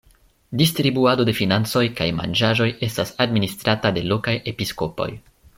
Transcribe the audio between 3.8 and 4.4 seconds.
de lokaj